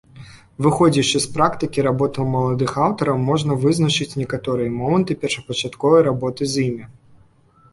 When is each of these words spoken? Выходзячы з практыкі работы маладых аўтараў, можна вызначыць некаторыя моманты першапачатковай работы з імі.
Выходзячы 0.65 1.19
з 1.25 1.33
практыкі 1.35 1.83
работы 1.87 2.25
маладых 2.35 2.73
аўтараў, 2.85 3.19
можна 3.29 3.59
вызначыць 3.67 4.09
некаторыя 4.23 4.69
моманты 4.81 5.19
першапачатковай 5.27 6.01
работы 6.09 6.41
з 6.57 6.67
імі. 6.73 6.83